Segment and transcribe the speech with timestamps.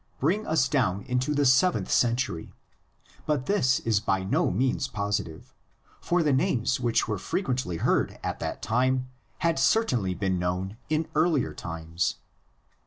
[0.19, 2.55] bring us down into the seventh century;
[3.27, 5.53] but this is by no means positive,
[5.99, 9.11] for the names which were frequently heard at that time
[9.45, 12.15] had certainly been known in earlier times.